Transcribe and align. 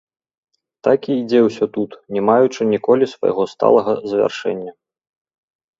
Так 0.87 0.99
і 1.11 1.17
ідзе 1.21 1.41
ўсё 1.47 1.65
тут, 1.77 1.91
не 2.17 2.21
маючы 2.31 2.61
ніколі 2.73 3.13
свайго 3.15 3.43
сталага 3.53 3.91
завяршэння. 4.11 4.71